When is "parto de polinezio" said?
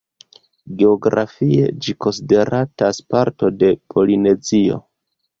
3.15-4.79